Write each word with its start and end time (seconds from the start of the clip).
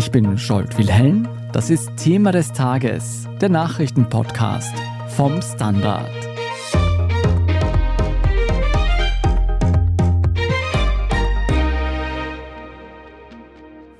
Ich 0.00 0.10
bin 0.10 0.38
Scholt 0.38 0.78
Wilhelm. 0.78 1.28
Das 1.52 1.68
ist 1.68 1.94
Thema 1.98 2.32
des 2.32 2.54
Tages, 2.54 3.28
der 3.38 3.50
Nachrichtenpodcast 3.50 4.74
vom 5.08 5.42
Standard. 5.42 6.08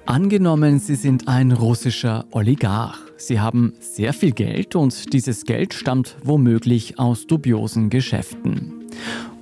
Angenommen, 0.06 0.78
Sie 0.78 0.94
sind 0.94 1.28
ein 1.28 1.52
russischer 1.52 2.24
Oligarch. 2.30 2.96
Sie 3.18 3.38
haben 3.38 3.74
sehr 3.78 4.14
viel 4.14 4.32
Geld 4.32 4.74
und 4.76 5.12
dieses 5.12 5.44
Geld 5.44 5.74
stammt 5.74 6.16
womöglich 6.24 6.98
aus 6.98 7.26
dubiosen 7.26 7.90
Geschäften. 7.90 8.79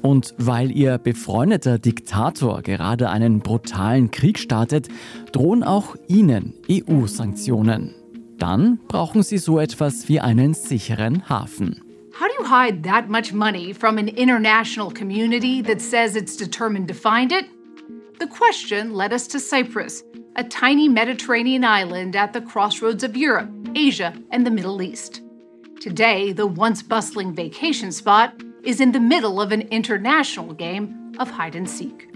Und 0.03 0.35
weil 0.39 0.71
Ihr 0.71 0.99
befreundeter 0.99 1.79
Diktator 1.79 2.62
gerade 2.62 3.11
einen 3.11 3.41
brutalen 3.41 4.11
Krieg 4.11 4.39
startet, 4.39 4.89
drohen 5.32 5.63
auch 5.63 5.96
Ihnen 6.07 6.55
EU-Sanktionen. 6.71 7.95
Dann 8.39 8.79
brauchen 8.86 9.22
Sie 9.22 9.39
so 9.39 9.58
etwas 9.58 10.08
wie 10.08 10.21
einen 10.21 10.55
sicheren 10.55 11.29
Hafen. 11.29 11.82
How 12.19 12.27
do 12.27 12.35
you 12.43 12.49
hide 12.49 12.82
that 12.82 13.08
much 13.08 13.32
money 13.32 13.72
from 13.72 13.99
an 13.99 14.08
international 14.08 14.91
community 14.91 15.63
that 15.63 15.81
says 15.81 16.17
it's 16.17 16.36
determined 16.36 16.89
to 16.89 16.94
find 16.94 17.33
it? 17.33 17.46
The 18.19 18.27
question 18.27 18.93
led 18.93 19.13
us 19.13 19.29
to 19.29 19.39
Cyprus, 19.39 20.03
a 20.35 20.43
tiny 20.43 20.89
Mediterranean 20.89 21.64
island 21.64 22.17
at 22.17 22.33
the 22.33 22.41
crossroads 22.41 23.05
of 23.05 23.17
Europe, 23.17 23.49
Asia, 23.77 24.13
and 24.33 24.44
the 24.44 24.50
Middle 24.50 24.83
East. 24.83 25.22
Today, 25.80 26.33
the 26.33 26.46
once 26.46 26.83
bustling 26.83 27.35
vacation 27.35 27.93
spot 27.93 28.35
is 28.68 28.81
in 28.81 28.93
the 28.93 29.00
middle 29.00 29.40
of 29.40 29.50
an 29.50 29.63
international 29.71 30.54
game 30.54 31.14
of 31.18 31.31
hide 31.39 31.57
and 31.57 31.67
seek. 31.67 32.06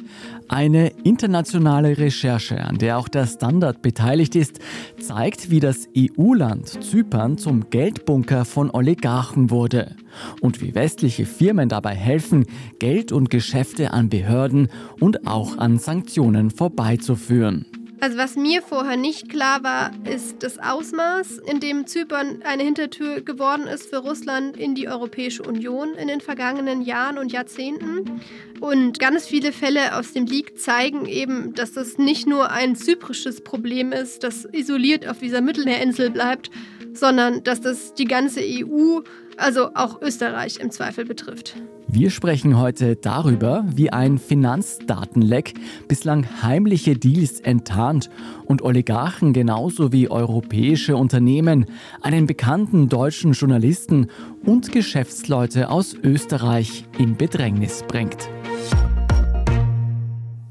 Eine 0.48 0.88
internationale 1.02 1.96
Recherche, 1.96 2.60
an 2.60 2.76
der 2.76 2.98
auch 2.98 3.08
der 3.08 3.26
Standard 3.26 3.80
beteiligt 3.80 4.36
ist, 4.36 4.58
zeigt, 5.00 5.50
wie 5.50 5.60
das 5.60 5.88
EU-Land 5.96 6.84
Zypern 6.84 7.38
zum 7.38 7.70
Geldbunker 7.70 8.44
von 8.44 8.70
Oligarchen 8.70 9.48
wurde 9.48 9.96
und 10.42 10.60
wie 10.60 10.74
westliche 10.74 11.24
Firmen 11.24 11.70
dabei 11.70 11.94
helfen, 11.94 12.44
Geld 12.78 13.12
und 13.12 13.30
Geschäfte 13.30 13.94
an 13.94 14.10
Behörden 14.10 14.68
und 15.00 15.26
auch 15.26 15.56
an 15.56 15.78
Sanktionen 15.78 16.50
vorbeizuführen. 16.50 17.64
Also 18.02 18.18
was 18.18 18.34
mir 18.34 18.62
vorher 18.62 18.96
nicht 18.96 19.28
klar 19.28 19.62
war, 19.62 19.92
ist 20.12 20.42
das 20.42 20.58
Ausmaß, 20.58 21.38
in 21.38 21.60
dem 21.60 21.86
Zypern 21.86 22.42
eine 22.42 22.64
Hintertür 22.64 23.20
geworden 23.20 23.68
ist 23.68 23.90
für 23.90 23.98
Russland 23.98 24.56
in 24.56 24.74
die 24.74 24.88
Europäische 24.88 25.44
Union 25.44 25.94
in 25.94 26.08
den 26.08 26.20
vergangenen 26.20 26.82
Jahren 26.82 27.16
und 27.16 27.30
Jahrzehnten. 27.30 28.20
Und 28.58 28.98
ganz 28.98 29.28
viele 29.28 29.52
Fälle 29.52 29.96
aus 29.96 30.14
dem 30.14 30.26
Leak 30.26 30.58
zeigen 30.58 31.06
eben, 31.06 31.54
dass 31.54 31.74
das 31.74 31.96
nicht 31.96 32.26
nur 32.26 32.50
ein 32.50 32.74
zyprisches 32.74 33.40
Problem 33.40 33.92
ist, 33.92 34.24
das 34.24 34.48
isoliert 34.50 35.06
auf 35.06 35.20
dieser 35.20 35.40
Mittelmeerinsel 35.40 36.10
bleibt, 36.10 36.50
sondern 36.94 37.44
dass 37.44 37.60
das 37.60 37.94
die 37.94 38.06
ganze 38.06 38.40
EU, 38.40 39.02
also 39.36 39.70
auch 39.74 40.00
Österreich 40.00 40.58
im 40.58 40.70
Zweifel 40.70 41.04
betrifft. 41.04 41.56
Wir 41.88 42.10
sprechen 42.10 42.58
heute 42.58 42.96
darüber, 42.96 43.64
wie 43.74 43.92
ein 43.92 44.18
Finanzdatenleck 44.18 45.54
bislang 45.88 46.26
heimliche 46.42 46.96
Deals 46.96 47.40
enttarnt 47.40 48.08
und 48.46 48.62
Oligarchen 48.62 49.32
genauso 49.32 49.92
wie 49.92 50.10
europäische 50.10 50.96
Unternehmen, 50.96 51.66
einen 52.00 52.26
bekannten 52.26 52.88
deutschen 52.88 53.32
Journalisten 53.32 54.08
und 54.44 54.72
Geschäftsleute 54.72 55.70
aus 55.70 55.94
Österreich 55.94 56.86
in 56.98 57.16
Bedrängnis 57.16 57.84
bringt. 57.86 58.28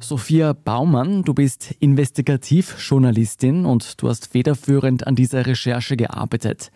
Sophia 0.04 0.54
Baumann, 0.54 1.24
du 1.24 1.34
bist 1.34 1.76
Investigativjournalistin 1.80 3.66
und 3.66 4.02
du 4.02 4.10
hast 4.10 4.32
federführend 4.32 5.06
an 5.06 5.16
dieser 5.16 5.46
Recherche 5.46 5.96
gearbeitet. 5.96 6.72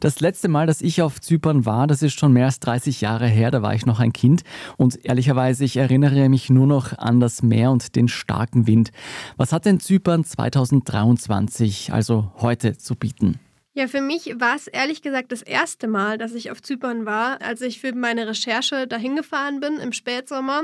Das 0.00 0.20
letzte 0.20 0.48
Mal, 0.48 0.66
dass 0.66 0.80
ich 0.80 1.02
auf 1.02 1.20
Zypern 1.20 1.66
war, 1.66 1.86
das 1.86 2.02
ist 2.02 2.18
schon 2.18 2.32
mehr 2.32 2.46
als 2.46 2.60
30 2.60 3.00
Jahre 3.00 3.26
her, 3.26 3.50
da 3.50 3.62
war 3.62 3.74
ich 3.74 3.84
noch 3.84 3.98
ein 4.00 4.12
Kind 4.12 4.42
und 4.76 5.04
ehrlicherweise, 5.04 5.64
ich 5.64 5.76
erinnere 5.76 6.28
mich 6.28 6.50
nur 6.50 6.66
noch 6.66 6.96
an 6.96 7.20
das 7.20 7.42
Meer 7.42 7.72
und 7.72 7.96
den 7.96 8.08
starken 8.08 8.66
Wind. 8.66 8.90
Was 9.36 9.52
hat 9.52 9.64
denn 9.64 9.80
Zypern 9.80 10.24
2023, 10.24 11.92
also 11.92 12.32
heute, 12.36 12.78
zu 12.78 12.94
bieten? 12.94 13.40
Ja, 13.78 13.86
für 13.86 14.00
mich 14.00 14.34
war 14.40 14.56
es 14.56 14.66
ehrlich 14.66 15.02
gesagt 15.02 15.30
das 15.30 15.40
erste 15.40 15.86
Mal, 15.86 16.18
dass 16.18 16.34
ich 16.34 16.50
auf 16.50 16.60
Zypern 16.60 17.06
war, 17.06 17.40
als 17.42 17.60
ich 17.60 17.80
für 17.80 17.94
meine 17.94 18.26
Recherche 18.26 18.88
dahin 18.88 19.14
gefahren 19.14 19.60
bin 19.60 19.76
im 19.76 19.92
Spätsommer. 19.92 20.62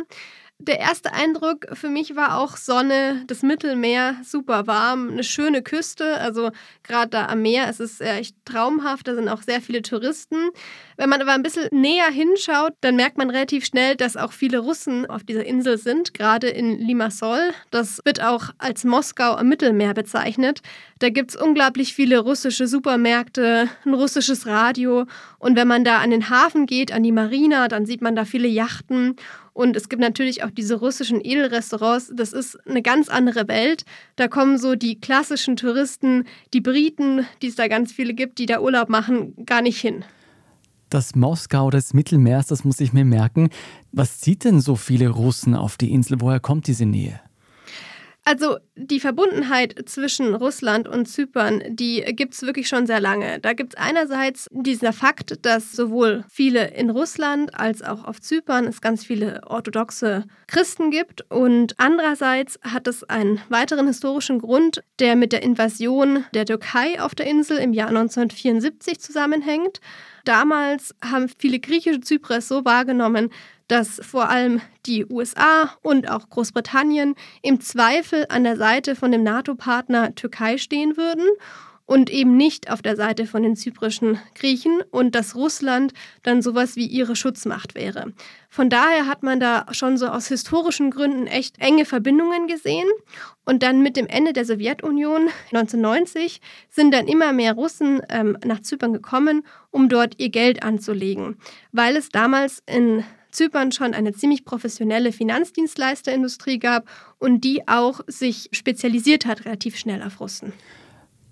Der 0.60 0.78
erste 0.78 1.12
Eindruck 1.12 1.66
für 1.72 1.88
mich 1.88 2.14
war 2.14 2.38
auch 2.38 2.56
Sonne, 2.56 3.24
das 3.26 3.42
Mittelmeer, 3.42 4.16
super 4.22 4.68
warm, 4.68 5.10
eine 5.10 5.24
schöne 5.24 5.62
Küste. 5.62 6.18
Also 6.20 6.52
gerade 6.84 7.10
da 7.10 7.26
am 7.26 7.42
Meer 7.42 7.68
ist 7.68 7.80
es 7.80 8.00
echt 8.00 8.36
traumhaft, 8.44 9.08
da 9.08 9.16
sind 9.16 9.28
auch 9.28 9.42
sehr 9.42 9.60
viele 9.60 9.82
Touristen. 9.82 10.36
Wenn 10.96 11.08
man 11.08 11.20
aber 11.20 11.32
ein 11.32 11.42
bisschen 11.42 11.68
näher 11.72 12.08
hinschaut, 12.08 12.72
dann 12.82 12.94
merkt 12.94 13.18
man 13.18 13.30
relativ 13.30 13.64
schnell, 13.64 13.96
dass 13.96 14.16
auch 14.16 14.32
viele 14.32 14.60
Russen 14.60 15.06
auf 15.06 15.24
dieser 15.24 15.44
Insel 15.44 15.76
sind, 15.76 16.14
gerade 16.14 16.48
in 16.48 16.78
Limassol. 16.78 17.50
Das 17.72 18.00
wird 18.04 18.22
auch 18.22 18.50
als 18.58 18.84
Moskau 18.84 19.34
am 19.34 19.48
Mittelmeer 19.48 19.92
bezeichnet. 19.92 20.60
Da 21.00 21.08
gibt 21.10 21.30
es 21.30 21.36
unglaublich 21.36 21.94
viele 21.94 22.20
russische 22.20 22.68
Supermärkte, 22.68 23.68
ein 23.84 23.94
russisches 23.94 24.46
Radio. 24.46 25.06
Und 25.40 25.56
wenn 25.56 25.66
man 25.66 25.82
da 25.82 25.98
an 25.98 26.10
den 26.10 26.30
Hafen 26.30 26.66
geht, 26.66 26.92
an 26.92 27.02
die 27.02 27.12
Marina, 27.12 27.66
dann 27.66 27.86
sieht 27.86 28.02
man 28.02 28.14
da 28.14 28.24
viele 28.24 28.48
Yachten. 28.48 29.16
Und 29.54 29.76
es 29.76 29.88
gibt 29.88 30.02
natürlich 30.02 30.42
auch 30.42 30.50
diese 30.50 30.74
russischen 30.74 31.24
Edelrestaurants. 31.24 32.12
Das 32.14 32.32
ist 32.32 32.58
eine 32.68 32.82
ganz 32.82 33.08
andere 33.08 33.48
Welt. 33.48 33.84
Da 34.16 34.28
kommen 34.28 34.58
so 34.58 34.74
die 34.74 35.00
klassischen 35.00 35.56
Touristen, 35.56 36.24
die 36.52 36.60
Briten, 36.60 37.24
die 37.40 37.46
es 37.46 37.54
da 37.54 37.68
ganz 37.68 37.92
viele 37.92 38.14
gibt, 38.14 38.38
die 38.38 38.46
da 38.46 38.60
Urlaub 38.60 38.88
machen, 38.88 39.34
gar 39.46 39.62
nicht 39.62 39.80
hin. 39.80 40.04
Das 40.90 41.14
Moskau 41.14 41.70
des 41.70 41.94
Mittelmeers, 41.94 42.48
das 42.48 42.64
muss 42.64 42.80
ich 42.80 42.92
mir 42.92 43.04
merken. 43.04 43.48
Was 43.92 44.20
zieht 44.20 44.44
denn 44.44 44.60
so 44.60 44.74
viele 44.74 45.08
Russen 45.08 45.54
auf 45.54 45.76
die 45.76 45.92
Insel? 45.92 46.20
Woher 46.20 46.40
kommt 46.40 46.66
diese 46.66 46.84
Nähe? 46.84 47.20
Also 48.24 48.56
die 48.76 48.98
Verbundenheit 48.98 49.88
zwischen 49.88 50.34
Russland 50.34 50.88
und 50.88 51.06
Zypern, 51.06 51.62
die 51.68 52.00
gibt 52.00 52.34
es 52.34 52.42
wirklich 52.42 52.68
schon 52.68 52.86
sehr 52.86 52.98
lange. 52.98 53.38
Da 53.38 53.52
gibt 53.52 53.74
es 53.74 53.80
einerseits 53.80 54.48
dieser 54.50 54.92
Fakt, 54.92 55.44
dass 55.46 55.72
sowohl 55.72 56.24
viele 56.28 56.68
in 56.74 56.90
Russland 56.90 57.54
als 57.54 57.82
auch 57.82 58.04
auf 58.04 58.20
Zypern 58.20 58.64
es 58.64 58.80
ganz 58.80 59.04
viele 59.04 59.42
orthodoxe 59.46 60.24
Christen 60.48 60.90
gibt. 60.90 61.30
Und 61.30 61.74
andererseits 61.78 62.58
hat 62.62 62.88
es 62.88 63.04
einen 63.04 63.40
weiteren 63.48 63.86
historischen 63.86 64.40
Grund, 64.40 64.82
der 64.98 65.14
mit 65.14 65.32
der 65.32 65.44
Invasion 65.44 66.24
der 66.34 66.44
Türkei 66.44 67.00
auf 67.00 67.14
der 67.14 67.26
Insel 67.26 67.58
im 67.58 67.72
Jahr 67.72 67.88
1974 67.88 68.98
zusammenhängt. 69.00 69.80
Damals 70.24 70.94
haben 71.04 71.28
viele 71.38 71.60
griechische 71.60 72.00
Zyprer 72.00 72.40
so 72.40 72.64
wahrgenommen, 72.64 73.30
dass 73.68 74.00
vor 74.02 74.28
allem 74.28 74.60
die 74.86 75.06
USA 75.06 75.70
und 75.82 76.10
auch 76.10 76.28
Großbritannien 76.28 77.14
im 77.42 77.60
Zweifel 77.60 78.26
an 78.28 78.44
der 78.44 78.56
Seite 78.64 78.96
von 78.96 79.12
dem 79.12 79.22
NATO-Partner 79.22 80.14
Türkei 80.14 80.56
stehen 80.56 80.96
würden 80.96 81.26
und 81.84 82.08
eben 82.08 82.34
nicht 82.34 82.70
auf 82.70 82.80
der 82.80 82.96
Seite 82.96 83.26
von 83.26 83.42
den 83.42 83.56
zyprischen 83.56 84.18
Griechen 84.34 84.80
und 84.90 85.14
dass 85.14 85.34
Russland 85.34 85.92
dann 86.22 86.40
sowas 86.40 86.74
wie 86.74 86.86
ihre 86.86 87.14
Schutzmacht 87.14 87.74
wäre. 87.74 88.14
Von 88.48 88.70
daher 88.70 89.06
hat 89.06 89.22
man 89.22 89.38
da 89.38 89.66
schon 89.72 89.98
so 89.98 90.06
aus 90.06 90.28
historischen 90.28 90.90
Gründen 90.90 91.26
echt 91.26 91.60
enge 91.60 91.84
Verbindungen 91.84 92.46
gesehen. 92.46 92.88
Und 93.44 93.62
dann 93.62 93.82
mit 93.82 93.98
dem 93.98 94.06
Ende 94.06 94.32
der 94.32 94.46
Sowjetunion 94.46 95.28
1990 95.52 96.40
sind 96.70 96.94
dann 96.94 97.06
immer 97.06 97.34
mehr 97.34 97.52
Russen 97.52 98.00
ähm, 98.08 98.38
nach 98.46 98.62
Zypern 98.62 98.94
gekommen, 98.94 99.44
um 99.70 99.90
dort 99.90 100.18
ihr 100.18 100.30
Geld 100.30 100.62
anzulegen, 100.62 101.36
weil 101.72 101.96
es 101.96 102.08
damals 102.08 102.62
in 102.64 103.04
Zypern 103.34 103.72
schon 103.72 103.94
eine 103.94 104.12
ziemlich 104.12 104.44
professionelle 104.44 105.12
Finanzdienstleisterindustrie 105.12 106.58
gab 106.58 106.88
und 107.18 107.44
die 107.44 107.68
auch 107.68 108.00
sich 108.06 108.48
spezialisiert 108.52 109.26
hat 109.26 109.44
relativ 109.44 109.76
schnell 109.76 110.02
auf 110.02 110.20
Russen. 110.20 110.52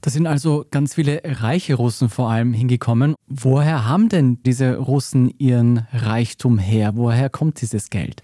Da 0.03 0.11
sind 0.11 0.27
also 0.27 0.67
ganz 0.71 0.97
viele 0.97 1.23
reiche 1.25 1.75
Russen 1.75 2.09
vor 2.09 2.29
allem 2.29 2.53
hingekommen. 2.53 3.15
Woher 3.29 3.89
haben 3.89 4.09
denn 4.09 4.43
diese 4.43 4.77
Russen 4.77 5.33
ihren 5.39 5.87
Reichtum 5.93 6.59
her? 6.59 6.97
Woher 6.97 7.31
kommt 7.31 7.61
dieses 7.61 7.89
Geld? 7.89 8.23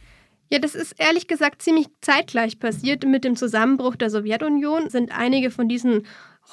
Ja, 0.51 0.59
das 0.59 0.75
ist 0.75 0.95
ehrlich 0.99 1.29
gesagt 1.29 1.63
ziemlich 1.63 1.87
zeitgleich 2.01 2.59
passiert. 2.59 3.07
Mit 3.07 3.23
dem 3.23 3.37
Zusammenbruch 3.37 3.97
der 3.97 4.11
Sowjetunion 4.11 4.91
sind 4.91 5.13
einige 5.17 5.51
von 5.51 5.69
diesen 5.69 6.03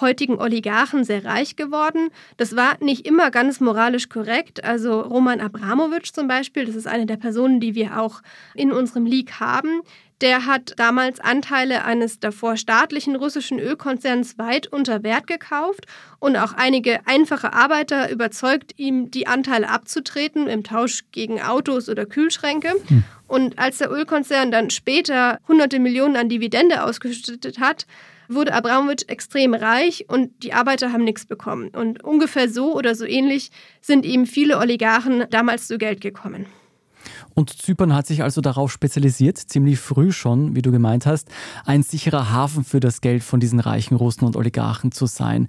heutigen 0.02 0.40
Oligarchen 0.40 1.04
sehr 1.04 1.26
reich 1.26 1.56
geworden. 1.56 2.10
Das 2.38 2.56
war 2.56 2.78
nicht 2.80 3.08
immer 3.08 3.32
ganz 3.32 3.60
moralisch 3.60 4.10
korrekt. 4.10 4.64
Also 4.64 5.02
Roman 5.02 5.42
Abramowitsch 5.42 6.12
zum 6.14 6.28
Beispiel, 6.28 6.66
das 6.66 6.76
ist 6.76 6.88
eine 6.88 7.06
der 7.06 7.18
Personen, 7.18 7.60
die 7.60 7.76
wir 7.76 8.00
auch 8.00 8.22
in 8.54 8.72
unserem 8.72 9.06
Leak 9.06 9.40
haben. 9.40 9.82
Der 10.22 10.46
hat 10.46 10.74
damals 10.78 11.20
Anteile 11.20 11.84
eines 11.84 12.22
davor 12.22 12.56
staatlichen 12.56 13.18
russischen 13.18 13.60
Ölkonzerns 13.60 14.38
weit 14.38 14.68
unter 14.68 15.04
Wert 15.04 15.28
gekauft 15.28 15.88
und 16.20 16.38
auch 16.38 16.54
einige 16.54 17.06
einfache 17.06 17.52
Arbeiter 17.52 18.10
überzeugt, 18.10 18.74
ihm 18.78 19.12
die 19.12 19.28
Anteile 19.28 19.70
abzutreten 19.70 20.48
im 20.48 20.64
Tausch 20.64 21.04
gegen 21.12 21.42
Autos 21.42 21.90
oder 21.90 22.06
Kühlschränke. 22.06 22.76
Hm. 22.88 23.04
Und 23.28 23.60
als 23.60 23.80
der 23.80 23.92
Ölkonzern 23.92 24.52
dann 24.52 24.70
später 24.70 25.40
hunderte 25.50 25.80
Millionen 25.80 26.16
an 26.16 26.30
Dividende 26.30 26.84
ausgeschüttet 26.84 27.60
hat, 27.60 27.86
wurde 28.30 28.54
Abramowitsch 28.54 29.08
extrem 29.08 29.54
reich 29.54 30.06
und 30.08 30.44
die 30.44 30.54
Arbeiter 30.54 30.92
haben 30.92 31.04
nichts 31.04 31.26
bekommen. 31.26 31.70
Und 31.70 32.04
ungefähr 32.04 32.50
so 32.50 32.76
oder 32.76 32.96
so 32.96 33.06
ähnlich 33.06 33.52
sind 33.82 34.06
ihm 34.06 34.26
viele 34.26 34.58
Oligarchen 34.58 35.26
damals 35.30 35.68
zu 35.68 35.78
Geld 35.78 36.02
gekommen. 36.02 36.46
Und 37.34 37.50
Zypern 37.50 37.94
hat 37.94 38.08
sich 38.08 38.24
also 38.24 38.42
darauf 38.42 38.72
spezialisiert, 38.72 39.38
ziemlich 39.38 39.80
früh 39.80 40.12
schon, 40.12 40.56
wie 40.56 40.62
du 40.62 40.72
gemeint 40.72 41.06
hast, 41.06 41.30
ein 41.66 41.84
sicherer 41.84 42.32
Hafen 42.32 42.64
für 42.64 42.80
das 42.80 43.02
Geld 43.02 43.24
von 43.24 43.40
diesen 43.40 43.60
reichen 43.60 43.96
Russen 43.96 44.26
und 44.26 44.36
Oligarchen 44.36 44.92
zu 44.92 45.06
sein. 45.06 45.48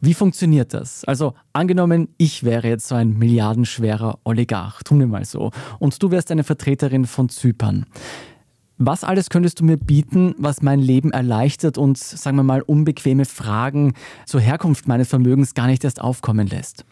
Wie 0.00 0.12
funktioniert 0.12 0.74
das? 0.74 1.04
Also 1.04 1.32
angenommen, 1.52 2.08
ich 2.18 2.44
wäre 2.44 2.68
jetzt 2.68 2.88
so 2.88 2.94
ein 2.94 3.16
milliardenschwerer 3.16 4.18
Oligarch, 4.24 4.82
tun 4.82 4.98
wir 4.98 5.06
mal 5.06 5.24
so, 5.24 5.50
und 5.78 6.02
du 6.02 6.10
wärst 6.10 6.30
eine 6.30 6.44
Vertreterin 6.44 7.06
von 7.06 7.30
Zypern. 7.30 7.86
Was 8.78 9.04
alles 9.04 9.30
könntest 9.30 9.60
du 9.60 9.64
mir 9.64 9.76
bieten, 9.76 10.34
was 10.36 10.60
mein 10.60 10.80
Leben 10.80 11.12
erleichtert 11.12 11.78
und, 11.78 11.96
sagen 11.96 12.36
wir 12.36 12.42
mal, 12.42 12.60
unbequeme 12.60 13.24
Fragen 13.24 13.94
zur 14.26 14.40
Herkunft 14.40 14.88
meines 14.88 15.08
Vermögens 15.08 15.54
gar 15.54 15.68
nicht 15.68 15.84
erst 15.84 16.00
aufkommen 16.00 16.48
lässt? 16.48 16.84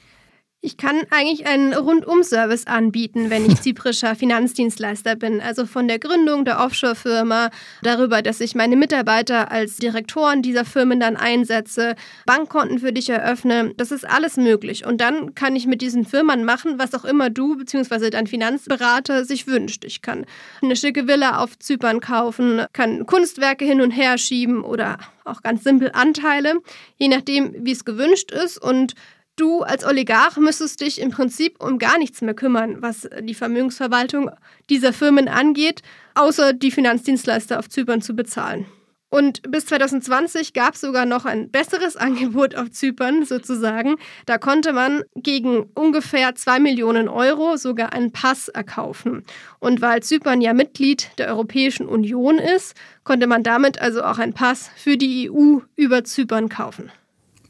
Ich 0.64 0.76
kann 0.76 1.02
eigentlich 1.10 1.44
einen 1.48 1.74
Rundum-Service 1.74 2.68
anbieten, 2.68 3.30
wenn 3.30 3.44
ich 3.44 3.60
zyprischer 3.62 4.14
Finanzdienstleister 4.14 5.16
bin. 5.16 5.40
Also 5.40 5.66
von 5.66 5.88
der 5.88 5.98
Gründung 5.98 6.44
der 6.44 6.60
Offshore-Firma, 6.60 7.50
darüber, 7.82 8.22
dass 8.22 8.40
ich 8.40 8.54
meine 8.54 8.76
Mitarbeiter 8.76 9.50
als 9.50 9.78
Direktoren 9.78 10.40
dieser 10.40 10.64
Firmen 10.64 11.00
dann 11.00 11.16
einsetze, 11.16 11.96
Bankkonten 12.26 12.78
für 12.78 12.92
dich 12.92 13.10
eröffne. 13.10 13.74
Das 13.76 13.90
ist 13.90 14.08
alles 14.08 14.36
möglich. 14.36 14.86
Und 14.86 15.00
dann 15.00 15.34
kann 15.34 15.56
ich 15.56 15.66
mit 15.66 15.82
diesen 15.82 16.04
Firmen 16.04 16.44
machen, 16.44 16.78
was 16.78 16.94
auch 16.94 17.04
immer 17.04 17.28
du 17.28 17.56
bzw. 17.56 18.10
dein 18.10 18.28
Finanzberater 18.28 19.24
sich 19.24 19.48
wünscht. 19.48 19.84
Ich 19.84 20.00
kann 20.00 20.26
eine 20.62 20.76
schicke 20.76 21.08
Villa 21.08 21.38
auf 21.38 21.58
Zypern 21.58 21.98
kaufen, 21.98 22.66
kann 22.72 23.04
Kunstwerke 23.06 23.64
hin 23.64 23.80
und 23.80 23.90
her 23.90 24.16
schieben 24.16 24.62
oder 24.62 24.98
auch 25.24 25.42
ganz 25.42 25.64
simpel 25.64 25.90
Anteile, 25.92 26.60
je 26.98 27.08
nachdem, 27.08 27.52
wie 27.58 27.72
es 27.72 27.84
gewünscht 27.84 28.30
ist. 28.30 28.62
Und 28.62 28.94
Du 29.36 29.62
als 29.62 29.84
Oligarch 29.84 30.36
müsstest 30.36 30.82
dich 30.82 31.00
im 31.00 31.10
Prinzip 31.10 31.62
um 31.62 31.78
gar 31.78 31.96
nichts 31.98 32.20
mehr 32.20 32.34
kümmern, 32.34 32.82
was 32.82 33.08
die 33.20 33.34
Vermögensverwaltung 33.34 34.30
dieser 34.68 34.92
Firmen 34.92 35.26
angeht, 35.26 35.82
außer 36.14 36.52
die 36.52 36.70
Finanzdienstleister 36.70 37.58
auf 37.58 37.70
Zypern 37.70 38.02
zu 38.02 38.14
bezahlen. 38.14 38.66
Und 39.08 39.42
bis 39.50 39.66
2020 39.66 40.54
gab 40.54 40.72
es 40.72 40.80
sogar 40.80 41.04
noch 41.04 41.26
ein 41.26 41.50
besseres 41.50 41.96
Angebot 41.98 42.54
auf 42.54 42.70
Zypern 42.70 43.26
sozusagen. 43.26 43.96
Da 44.24 44.38
konnte 44.38 44.72
man 44.72 45.02
gegen 45.14 45.64
ungefähr 45.74 46.34
2 46.34 46.60
Millionen 46.60 47.08
Euro 47.08 47.58
sogar 47.58 47.92
einen 47.92 48.12
Pass 48.12 48.48
erkaufen. 48.48 49.24
Und 49.58 49.82
weil 49.82 50.02
Zypern 50.02 50.40
ja 50.40 50.54
Mitglied 50.54 51.10
der 51.18 51.28
Europäischen 51.28 51.86
Union 51.86 52.38
ist, 52.38 52.74
konnte 53.04 53.26
man 53.26 53.42
damit 53.42 53.82
also 53.82 54.02
auch 54.02 54.18
einen 54.18 54.32
Pass 54.32 54.70
für 54.76 54.96
die 54.96 55.30
EU 55.30 55.58
über 55.76 56.04
Zypern 56.04 56.48
kaufen. 56.48 56.90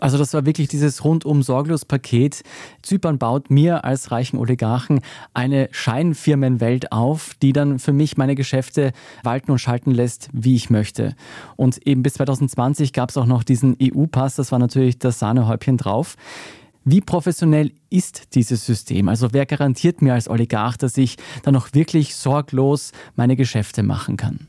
Also 0.03 0.19
das 0.19 0.35
war 0.35 0.45
wirklich 0.45 0.67
dieses 0.67 1.05
rundum 1.05 1.45
sorglos 1.45 1.85
Paket. 1.85 2.43
Zypern 2.83 3.19
baut 3.19 3.53
mir 3.53 3.85
als 3.85 4.11
reichen 4.11 4.37
Oligarchen 4.37 5.01
eine 5.33 5.69
Scheinfirmenwelt 5.71 6.91
auf, 6.91 7.35
die 7.41 7.53
dann 7.53 7.79
für 7.79 7.93
mich 7.93 8.17
meine 8.17 8.35
Geschäfte 8.35 8.91
walten 9.23 9.53
und 9.53 9.61
schalten 9.61 9.93
lässt, 9.93 10.29
wie 10.33 10.57
ich 10.57 10.71
möchte. 10.71 11.15
Und 11.55 11.87
eben 11.87 12.03
bis 12.03 12.15
2020 12.15 12.93
gab 12.93 13.11
es 13.11 13.17
auch 13.17 13.27
noch 13.27 13.45
diesen 13.45 13.77
EU-Pass, 13.81 14.35
das 14.35 14.51
war 14.51 14.59
natürlich 14.59 14.99
das 14.99 15.21
Sahnehäubchen 15.21 15.77
drauf. 15.77 16.17
Wie 16.85 17.01
professionell 17.01 17.71
ist 17.89 18.35
dieses 18.35 18.67
System? 18.67 19.09
Also 19.09 19.29
wer 19.31 19.47
garantiert 19.47 20.03
mir 20.03 20.15
als 20.15 20.29
Oligarch, 20.29 20.79
dass 20.79 20.97
ich 20.97 21.17
dann 21.45 21.55
auch 21.55 21.69
wirklich 21.75 22.17
sorglos 22.17 22.91
meine 23.15 23.37
Geschäfte 23.37 23.85
machen 23.85 24.17
kann? 24.17 24.49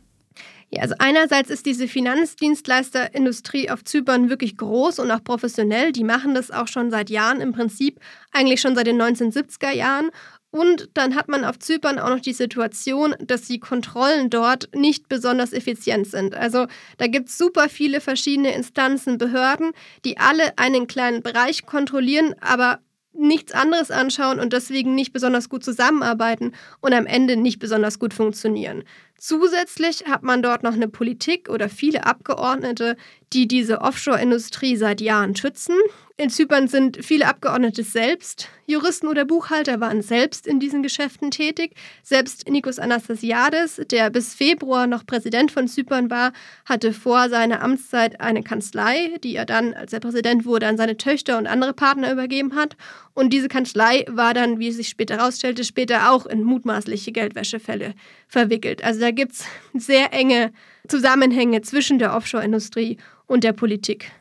Ja, 0.75 0.81
also 0.81 0.96
einerseits 0.98 1.52
ist 1.52 1.68
diese 1.68 1.88
Finanzdienstleisterindustrie 1.88 3.70
auf 3.70 3.84
Zypern 3.84 4.31
wirklich 4.31 4.58
groß 4.58 4.98
und 4.98 5.12
auch 5.12 5.24
professionell. 5.24 5.92
Die 5.92 6.04
machen 6.04 6.34
das 6.34 6.50
auch 6.50 6.68
schon 6.68 6.90
seit 6.90 7.12
Jahren 7.12 7.42
im 7.42 7.54
Prinzip, 7.54 8.00
eigentlich 8.31 8.60
schon 8.60 8.75
seit 8.75 8.88
den 8.88 9.00
1970er 9.00 9.72
Jahren. 9.72 10.10
Und 10.50 10.90
dann 10.96 11.16
hat 11.16 11.28
man 11.28 11.46
auf 11.46 11.60
Zypern 11.60 12.00
auch 12.00 12.10
noch 12.10 12.22
die 12.22 12.34
Situation, 12.34 13.14
dass 13.20 13.44
die 13.44 13.60
Kontrollen 13.60 14.31
dort 14.31 14.70
nicht 14.75 15.10
besonders 15.10 15.54
effizient 15.54 16.08
sind. 16.08 16.34
Also 16.34 16.66
da 16.98 17.06
gibt 17.06 17.30
es 17.30 17.38
super 17.38 17.69
viele 17.69 18.02
verschiedene 18.02 18.56
Instanzen, 18.56 19.19
Behörden, 19.19 19.74
die 20.06 20.18
alle 20.18 20.58
einen 20.58 20.88
kleinen 20.88 21.22
Bereich 21.22 21.68
kontrollieren, 21.68 22.34
aber 22.42 22.80
nichts 23.14 23.52
anderes 23.54 23.92
anschauen 23.92 24.40
und 24.40 24.54
deswegen 24.54 24.96
nicht 24.96 25.14
besonders 25.14 25.50
gut 25.50 25.64
zusammenarbeiten 25.64 26.54
und 26.81 26.94
am 26.94 27.06
Ende 27.06 27.38
nicht 27.38 27.60
besonders 27.60 28.00
gut 28.00 28.14
funktionieren. 28.14 28.84
Zusätzlich 29.25 30.04
hat 30.06 30.24
man 30.24 30.42
dort 30.42 30.64
noch 30.64 30.74
eine 30.74 30.90
Politik 30.90 31.48
oder 31.48 31.70
viele 31.70 32.06
Abgeordnete, 32.06 32.98
die 33.31 33.48
diese 33.48 33.80
Offshore-Industrie 33.80 34.75
seit 34.75 35.00
Jahren 35.00 35.34
schützen. 35.34 35.78
In 36.18 36.30
Zypern 36.30 36.68
sind 36.68 37.06
viele 37.06 37.28
Abgeordnete 37.28 37.84
selbst 37.84 38.50
Juristen 38.66 39.08
oder 39.08 39.24
Buchhalter, 39.24 39.80
waren 39.80 40.02
selbst 40.02 40.46
in 40.46 40.60
diesen 40.60 40.84
Geschäften 40.84 41.31
tätig. 41.31 41.75
Selbst 42.04 42.50
Nikos 42.50 42.80
Anastasiades, 42.80 43.81
der 43.90 44.10
bis 44.10 44.34
Februar 44.34 44.88
noch 44.88 45.06
Präsident 45.06 45.52
von 45.52 45.69
Zypern 45.69 46.10
war, 46.10 46.34
hatte 46.66 46.92
vor 46.92 47.30
seiner 47.30 47.62
Amtszeit 47.62 48.19
eine 48.19 48.44
Kanzlei, 48.44 49.18
die 49.24 49.36
er 49.36 49.46
dann, 49.46 49.74
als 49.74 49.94
er 49.94 50.02
Präsident 50.02 50.46
wurde, 50.46 50.68
an 50.68 50.76
seine 50.76 50.98
Töchter 50.98 51.38
und 51.38 51.48
andere 51.48 51.74
Partner 51.74 52.12
übergeben 52.12 52.56
hat. 52.56 52.76
Und 53.13 53.31
diese 53.31 53.48
Kanzlei 53.48 54.06
war 54.10 54.33
dann, 54.33 54.60
wie 54.60 54.69
es 54.69 54.77
sich 54.77 54.89
später 54.89 55.18
herausstellte, 55.18 55.63
später 55.63 56.12
auch 56.12 56.25
in 56.25 56.44
mutmaßliche 56.44 57.12
Geldwäschefälle 57.12 57.94
verwickelt. 58.27 58.83
Also 58.83 59.00
da 59.01 59.12
gibt 59.12 59.33
es 59.33 59.45
sehr 59.74 60.13
enge 60.13 60.51
Zusammenhänge 60.88 61.62
zwischen 61.62 62.00
der 62.00 62.15
Offshore-Industrie 62.15 62.98
und 63.27 63.44
der 63.44 63.54
Politik. 63.54 64.12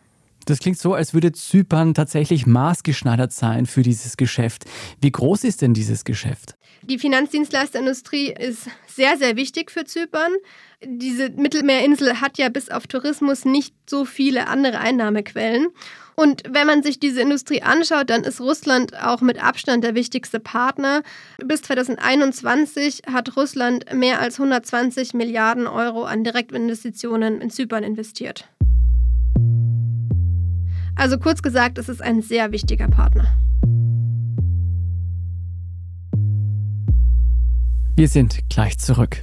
Das 0.45 0.59
klingt 0.59 0.79
so, 0.79 0.95
als 0.95 1.15
würde 1.15 1.33
Zypern 1.33 1.95
tatsächlich 1.95 2.47
maßgeschneidert 2.47 3.33
sein 3.33 3.67
für 3.67 3.83
dieses 3.83 4.17
Geschäft. 4.17 4.65
Wie 5.01 5.13
groß 5.13 5.45
ist 5.45 5.63
denn 5.63 5.73
dieses 5.73 6.05
Geschäft? 6.05 6.57
Die 6.83 6.99
Finanzdienstleisterindustrie 6.99 8.33
ist 8.33 8.69
sehr, 8.89 9.17
sehr 9.17 9.37
wichtig 9.37 9.71
für 9.71 9.85
Zypern. 9.85 10.33
Diese 10.85 11.31
Mittelmeerinsel 11.31 12.21
hat 12.21 12.39
ja 12.39 12.49
bis 12.49 12.71
auf 12.71 12.89
Tourismus 12.89 13.45
nicht 13.45 13.73
so 13.89 14.05
viele 14.05 14.49
andere 14.49 14.81
Einnahmequellen. 14.81 15.69
Und 16.15 16.43
wenn 16.49 16.67
man 16.67 16.83
sich 16.83 17.01
diese 17.01 17.21
Industrie 17.21 17.63
anschaut, 17.63 18.11
dann 18.11 18.25
ist 18.25 18.41
Russland 18.41 18.97
auch 19.03 19.21
mit 19.21 19.43
Abstand 19.43 19.83
der 19.85 19.95
wichtigste 19.95 20.41
Partner. 20.41 21.03
Bis 21.45 21.63
2021 21.63 23.03
hat 23.11 23.37
Russland 23.37 23.93
mehr 23.95 24.21
als 24.21 24.39
120 24.39 25.15
Milliarden 25.15 25.67
Euro 25.67 26.05
an 26.05 26.25
Direktinvestitionen 26.25 27.41
in 27.41 27.51
Zypern 27.51 27.85
investiert. 27.85 28.49
Also 30.95 31.19
kurz 31.19 31.43
gesagt, 31.43 31.79
es 31.79 31.89
ist 31.89 32.03
ein 32.03 32.23
sehr 32.23 32.53
wichtiger 32.53 32.89
Partner. 32.89 33.27
Wir 37.97 38.09
sind 38.09 38.49
gleich 38.49 38.79
zurück. 38.79 39.23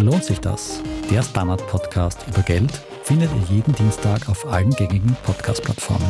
Lohnt 0.00 0.24
sich 0.24 0.40
das? 0.40 0.82
Der 1.10 1.22
Standard-Podcast 1.22 2.24
über 2.26 2.40
Geld 2.40 2.72
findet 3.02 3.28
ihr 3.34 3.56
jeden 3.56 3.74
Dienstag 3.74 4.30
auf 4.30 4.46
allen 4.46 4.70
gängigen 4.70 5.14
Podcast-Plattformen. 5.24 6.08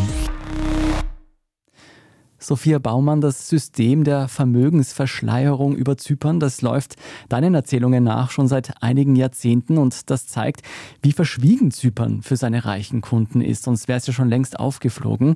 Sophia 2.38 2.78
Baumann, 2.78 3.20
das 3.20 3.48
System 3.48 4.04
der 4.04 4.28
Vermögensverschleierung 4.28 5.74
über 5.74 5.96
Zypern, 5.96 6.38
das 6.38 6.62
läuft 6.62 6.94
deinen 7.28 7.52
Erzählungen 7.54 8.04
nach 8.04 8.30
schon 8.30 8.46
seit 8.46 8.80
einigen 8.80 9.16
Jahrzehnten 9.16 9.76
und 9.76 10.08
das 10.08 10.28
zeigt, 10.28 10.62
wie 11.02 11.10
verschwiegen 11.10 11.72
Zypern 11.72 12.22
für 12.22 12.36
seine 12.36 12.64
reichen 12.64 13.00
Kunden 13.00 13.40
ist, 13.40 13.64
sonst 13.64 13.88
wäre 13.88 13.98
es 13.98 14.06
ja 14.06 14.12
schon 14.12 14.28
längst 14.28 14.56
aufgeflogen. 14.60 15.34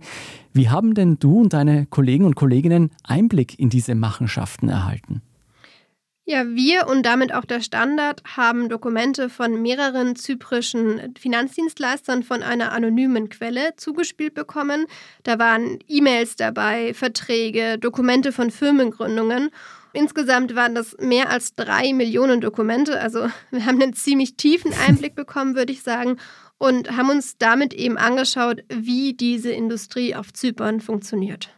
Wie 0.53 0.69
haben 0.69 0.95
denn 0.95 1.19
du 1.19 1.41
und 1.41 1.53
deine 1.55 1.87
Kollegen 1.87 2.25
und 2.25 2.37
Kolleginnen 2.37 2.91
Einblick 3.03 3.59
in 3.59 3.69
diese 3.69 3.97
Machenschaften 3.97 4.69
erhalten? 4.69 5.23
Ja, 6.27 6.47
wir 6.47 6.87
und 6.87 7.05
damit 7.05 7.35
auch 7.35 7.45
der 7.45 7.61
Standard 7.61 8.23
haben 8.25 8.71
Dokumente 8.71 9.29
von 9.29 9.61
mehreren 9.61 10.17
zyprischen 10.17 11.15
Finanzdienstleistern 11.19 12.23
von 12.23 12.43
einer 12.43 12.73
anonymen 12.73 13.29
Quelle 13.29 13.77
zugespielt 13.77 14.33
bekommen. 14.33 14.87
Da 15.23 15.39
waren 15.39 15.81
E-Mails 15.87 16.37
dabei, 16.37 16.95
Verträge, 16.95 17.79
Dokumente 17.79 18.33
von 18.33 18.51
Firmengründungen. 18.51 19.51
Insgesamt 19.93 20.55
waren 20.55 20.75
das 20.75 20.97
mehr 20.99 21.29
als 21.29 21.55
drei 21.57 21.93
Millionen 21.93 22.41
Dokumente. 22.41 22.99
Also 22.99 23.29
wir 23.51 23.67
haben 23.67 23.83
einen 23.83 23.93
ziemlich 23.93 24.37
tiefen 24.37 24.73
Einblick 24.87 25.15
bekommen, 25.17 25.55
würde 25.55 25.73
ich 25.73 25.83
sagen, 25.83 26.17
und 26.57 26.97
haben 26.97 27.11
uns 27.11 27.37
damit 27.37 27.75
eben 27.75 27.99
angeschaut, 27.99 28.63
wie 28.71 29.13
diese 29.13 29.51
Industrie 29.53 30.15
auf 30.15 30.33
Zypern 30.33 30.81
funktioniert. 30.81 31.51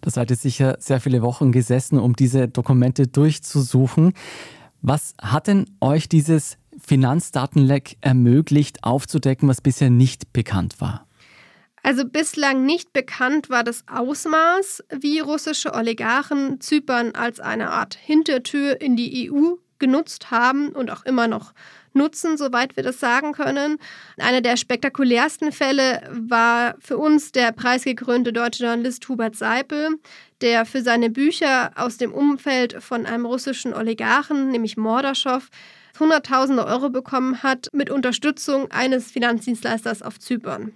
Da 0.00 0.10
seid 0.10 0.30
ihr 0.30 0.36
sicher 0.36 0.76
sehr 0.78 1.00
viele 1.00 1.22
Wochen 1.22 1.52
gesessen, 1.52 1.98
um 1.98 2.14
diese 2.14 2.48
Dokumente 2.48 3.06
durchzusuchen. 3.06 4.12
Was 4.80 5.14
hat 5.20 5.48
denn 5.48 5.66
euch 5.80 6.08
dieses 6.08 6.56
Finanzdatenleck 6.78 7.96
ermöglicht, 8.00 8.84
aufzudecken, 8.84 9.48
was 9.48 9.60
bisher 9.60 9.90
nicht 9.90 10.32
bekannt 10.32 10.80
war? 10.80 11.06
Also 11.82 12.04
bislang 12.04 12.64
nicht 12.64 12.92
bekannt 12.92 13.50
war 13.50 13.64
das 13.64 13.84
Ausmaß, 13.88 14.84
wie 15.00 15.20
russische 15.20 15.74
Oligarchen 15.74 16.60
Zypern 16.60 17.12
als 17.14 17.40
eine 17.40 17.70
Art 17.70 17.94
Hintertür 17.94 18.80
in 18.80 18.96
die 18.96 19.30
EU 19.30 19.54
genutzt 19.78 20.30
haben 20.30 20.70
und 20.70 20.90
auch 20.90 21.04
immer 21.04 21.28
noch 21.28 21.52
nutzen, 21.94 22.36
soweit 22.36 22.76
wir 22.76 22.82
das 22.82 23.00
sagen 23.00 23.32
können. 23.32 23.78
Einer 24.18 24.40
der 24.40 24.56
spektakulärsten 24.56 25.52
Fälle 25.52 26.02
war 26.10 26.74
für 26.80 26.98
uns 26.98 27.32
der 27.32 27.52
preisgekrönte 27.52 28.32
deutsche 28.32 28.64
Journalist 28.64 29.08
Hubert 29.08 29.36
Seipel, 29.36 29.98
der 30.40 30.64
für 30.64 30.82
seine 30.82 31.10
Bücher 31.10 31.72
aus 31.76 31.96
dem 31.96 32.12
Umfeld 32.12 32.82
von 32.82 33.06
einem 33.06 33.26
russischen 33.26 33.74
Oligarchen, 33.74 34.50
nämlich 34.50 34.76
Mordaschow, 34.76 35.48
Hunderttausende 35.98 36.64
Euro 36.64 36.90
bekommen 36.90 37.42
hat 37.42 37.66
mit 37.72 37.90
Unterstützung 37.90 38.70
eines 38.70 39.10
Finanzdienstleisters 39.10 40.02
auf 40.02 40.20
Zypern. 40.20 40.72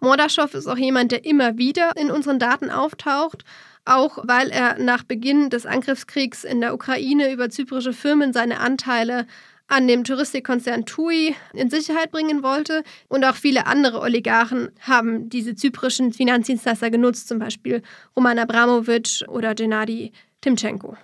Mordaschow 0.00 0.54
ist 0.54 0.68
auch 0.68 0.76
jemand, 0.76 1.10
der 1.10 1.24
immer 1.24 1.58
wieder 1.58 1.96
in 1.96 2.10
unseren 2.10 2.38
Daten 2.38 2.70
auftaucht 2.70 3.44
auch 3.84 4.18
weil 4.22 4.50
er 4.50 4.78
nach 4.78 5.02
Beginn 5.02 5.50
des 5.50 5.66
Angriffskriegs 5.66 6.44
in 6.44 6.60
der 6.60 6.74
Ukraine 6.74 7.32
über 7.32 7.50
zyprische 7.50 7.92
Firmen 7.92 8.32
seine 8.32 8.60
Anteile 8.60 9.26
an 9.68 9.88
dem 9.88 10.04
Touristikkonzern 10.04 10.84
TUI 10.84 11.34
in 11.52 11.70
Sicherheit 11.70 12.10
bringen 12.10 12.42
wollte. 12.42 12.82
Und 13.08 13.24
auch 13.24 13.36
viele 13.36 13.66
andere 13.66 14.00
Oligarchen 14.00 14.70
haben 14.80 15.28
diese 15.28 15.54
zyprischen 15.54 16.12
Finanzdienstleister 16.12 16.90
genutzt, 16.90 17.28
zum 17.28 17.38
Beispiel 17.38 17.82
Roman 18.16 18.38
Abramovic 18.38 19.24
oder 19.28 19.54
Gennady 19.54 20.12
Timchenko. 20.40 20.96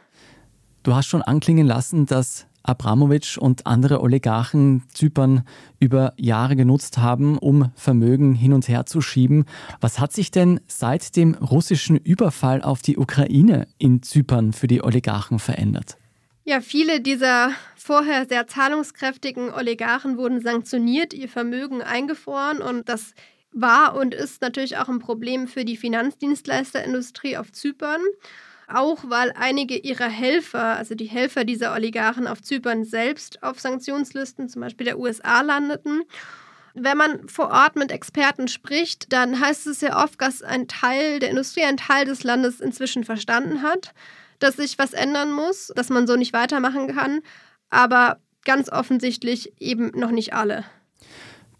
Du 0.82 0.94
hast 0.94 1.06
schon 1.06 1.22
anklingen 1.22 1.66
lassen, 1.66 2.06
dass 2.06 2.46
Abramowitsch 2.62 3.38
und 3.38 3.66
andere 3.66 4.00
Oligarchen 4.02 4.82
Zypern 4.92 5.42
über 5.80 6.12
Jahre 6.16 6.54
genutzt 6.54 6.98
haben, 6.98 7.38
um 7.38 7.70
Vermögen 7.74 8.34
hin 8.34 8.52
und 8.52 8.68
her 8.68 8.84
zu 8.86 9.00
schieben. 9.00 9.46
Was 9.80 9.98
hat 9.98 10.12
sich 10.12 10.30
denn 10.30 10.60
seit 10.66 11.16
dem 11.16 11.34
russischen 11.34 11.96
Überfall 11.96 12.62
auf 12.62 12.82
die 12.82 12.98
Ukraine 12.98 13.66
in 13.78 14.02
Zypern 14.02 14.52
für 14.52 14.66
die 14.66 14.84
Oligarchen 14.84 15.38
verändert? 15.38 15.96
Ja, 16.48 16.62
viele 16.62 17.02
dieser 17.02 17.52
vorher 17.76 18.24
sehr 18.24 18.46
zahlungskräftigen 18.46 19.52
Oligarchen 19.52 20.16
wurden 20.16 20.40
sanktioniert, 20.40 21.12
ihr 21.12 21.28
Vermögen 21.28 21.82
eingefroren 21.82 22.62
und 22.62 22.88
das 22.88 23.12
war 23.52 23.94
und 23.94 24.14
ist 24.14 24.40
natürlich 24.40 24.78
auch 24.78 24.88
ein 24.88 24.98
Problem 24.98 25.46
für 25.46 25.66
die 25.66 25.76
Finanzdienstleisterindustrie 25.76 27.36
auf 27.36 27.52
Zypern 27.52 28.00
auch 28.66 29.04
weil 29.08 29.34
einige 29.38 29.76
ihrer 29.76 30.08
Helfer, 30.08 30.78
also 30.78 30.94
die 30.94 31.04
Helfer 31.04 31.44
dieser 31.44 31.74
Oligarchen 31.74 32.26
auf 32.26 32.40
Zypern 32.40 32.82
selbst 32.82 33.42
auf 33.42 33.60
Sanktionslisten, 33.60 34.48
zum 34.48 34.62
Beispiel 34.62 34.86
der 34.86 34.98
USA, 34.98 35.42
landeten. 35.42 36.02
Wenn 36.72 36.96
man 36.96 37.28
vor 37.28 37.50
Ort 37.50 37.76
mit 37.76 37.92
Experten 37.92 38.48
spricht, 38.48 39.12
dann 39.12 39.38
heißt 39.38 39.66
es 39.66 39.82
ja 39.82 40.02
oft, 40.02 40.20
dass 40.22 40.42
ein 40.42 40.66
Teil 40.66 41.18
der 41.18 41.28
Industrie, 41.28 41.64
ein 41.64 41.76
Teil 41.76 42.06
des 42.06 42.24
Landes 42.24 42.60
inzwischen 42.60 43.04
verstanden 43.04 43.62
hat, 43.62 43.92
dass 44.38 44.56
sich 44.56 44.78
was 44.78 44.92
ändern 44.92 45.32
muss, 45.32 45.72
dass 45.74 45.88
man 45.88 46.06
so 46.06 46.16
nicht 46.16 46.32
weitermachen 46.32 46.94
kann, 46.94 47.20
aber 47.70 48.20
ganz 48.44 48.70
offensichtlich 48.70 49.52
eben 49.60 49.90
noch 49.94 50.10
nicht 50.10 50.32
alle. 50.32 50.64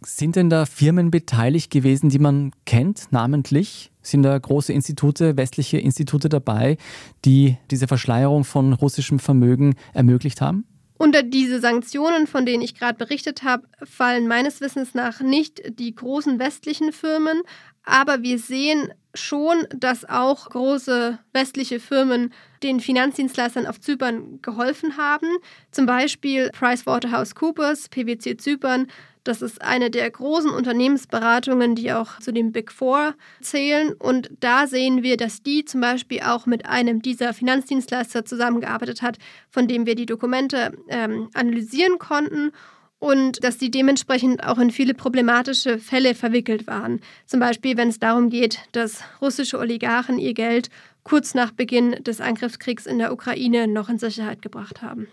Sind 0.04 0.36
denn 0.36 0.48
da 0.48 0.64
Firmen 0.64 1.10
beteiligt 1.10 1.72
gewesen, 1.72 2.08
die 2.08 2.20
man 2.20 2.52
kennt, 2.66 3.10
namentlich? 3.10 3.90
Sind 4.00 4.22
da 4.22 4.38
große 4.38 4.72
Institute, 4.72 5.36
westliche 5.36 5.78
Institute 5.78 6.28
dabei, 6.28 6.76
die 7.24 7.56
diese 7.70 7.88
Verschleierung 7.88 8.44
von 8.44 8.72
russischem 8.74 9.18
Vermögen 9.18 9.74
ermöglicht 9.94 10.40
haben? 10.40 10.64
Unter 10.98 11.22
diese 11.22 11.60
Sanktionen, 11.60 12.26
von 12.26 12.46
denen 12.46 12.62
ich 12.62 12.74
gerade 12.74 12.96
berichtet 12.96 13.42
habe, 13.42 13.68
fallen 13.84 14.28
meines 14.28 14.60
Wissens 14.60 14.94
nach 14.94 15.20
nicht 15.20 15.62
die 15.78 15.94
großen 15.94 16.38
westlichen 16.38 16.92
Firmen, 16.92 17.42
aber 17.84 18.22
wir 18.22 18.38
sehen 18.38 18.92
schon, 19.20 19.66
dass 19.74 20.04
auch 20.04 20.50
große 20.50 21.18
westliche 21.32 21.80
Firmen 21.80 22.32
den 22.62 22.80
Finanzdienstleistern 22.80 23.66
auf 23.66 23.80
Zypern 23.80 24.40
geholfen 24.42 24.96
haben. 24.96 25.28
Zum 25.70 25.86
Beispiel 25.86 26.50
PricewaterhouseCoopers, 26.50 27.88
PwC 27.88 28.36
Zypern, 28.36 28.88
das 29.28 29.42
ist 29.42 29.60
eine 29.60 29.90
der 29.90 30.10
großen 30.10 30.50
Unternehmensberatungen, 30.50 31.74
die 31.74 31.92
auch 31.92 32.18
zu 32.18 32.32
den 32.32 32.50
Big 32.50 32.72
Four 32.72 33.14
zählen. 33.42 33.92
Und 33.92 34.30
da 34.40 34.66
sehen 34.66 35.02
wir, 35.02 35.18
dass 35.18 35.42
die 35.42 35.66
zum 35.66 35.82
Beispiel 35.82 36.22
auch 36.22 36.46
mit 36.46 36.64
einem 36.64 37.02
dieser 37.02 37.34
Finanzdienstleister 37.34 38.24
zusammengearbeitet 38.24 39.02
hat, 39.02 39.18
von 39.50 39.68
dem 39.68 39.84
wir 39.84 39.96
die 39.96 40.06
Dokumente 40.06 40.72
ähm, 40.88 41.28
analysieren 41.34 41.98
konnten 41.98 42.52
und 42.98 43.42
dass 43.44 43.58
sie 43.58 43.70
dementsprechend 43.70 44.44
auch 44.44 44.58
in 44.58 44.70
viele 44.70 44.94
problematische 44.94 45.78
Fälle 45.78 46.14
verwickelt 46.14 46.66
waren. 46.66 47.00
Zum 47.26 47.40
Beispiel, 47.40 47.76
wenn 47.76 47.88
es 47.88 47.98
darum 47.98 48.30
geht, 48.30 48.60
dass 48.72 49.02
russische 49.20 49.58
Oligarchen 49.58 50.18
ihr 50.18 50.34
Geld 50.34 50.70
kurz 51.04 51.34
nach 51.34 51.52
Beginn 51.52 51.92
des 52.02 52.20
Angriffskriegs 52.20 52.86
in 52.86 52.98
der 52.98 53.12
Ukraine 53.12 53.66
noch 53.68 53.88
in 53.88 53.98
Sicherheit 53.98 54.42
gebracht 54.42 54.82
haben. 54.82 55.08